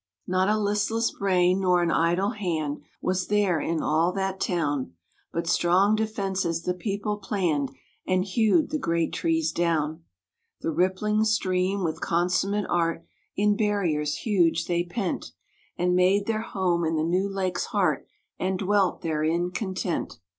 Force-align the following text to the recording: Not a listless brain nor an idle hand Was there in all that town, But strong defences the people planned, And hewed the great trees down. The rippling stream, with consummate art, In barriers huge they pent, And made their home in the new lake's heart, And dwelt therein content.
Not 0.25 0.49
a 0.49 0.57
listless 0.57 1.11
brain 1.11 1.59
nor 1.61 1.83
an 1.83 1.91
idle 1.91 2.31
hand 2.31 2.81
Was 3.03 3.27
there 3.27 3.59
in 3.61 3.83
all 3.83 4.11
that 4.13 4.39
town, 4.39 4.93
But 5.31 5.45
strong 5.45 5.95
defences 5.95 6.63
the 6.63 6.73
people 6.73 7.17
planned, 7.17 7.69
And 8.07 8.25
hewed 8.25 8.71
the 8.71 8.79
great 8.79 9.13
trees 9.13 9.51
down. 9.51 10.03
The 10.61 10.71
rippling 10.71 11.23
stream, 11.23 11.83
with 11.83 12.01
consummate 12.01 12.65
art, 12.67 13.05
In 13.35 13.55
barriers 13.55 14.15
huge 14.15 14.65
they 14.65 14.83
pent, 14.83 15.33
And 15.77 15.95
made 15.95 16.25
their 16.25 16.41
home 16.41 16.83
in 16.83 16.95
the 16.95 17.03
new 17.03 17.29
lake's 17.29 17.65
heart, 17.65 18.07
And 18.39 18.57
dwelt 18.57 19.01
therein 19.01 19.51
content. 19.51 20.17